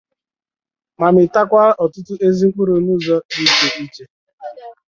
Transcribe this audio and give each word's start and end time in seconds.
ma 0.99 1.07
mịtakwa 1.15 1.63
ọtụtụ 1.83 2.13
ezi 2.25 2.43
mkpụrụ 2.49 2.75
n'ụzọ 2.85 3.17
dị 3.33 3.41
iche 3.47 3.67
iche 3.83 4.03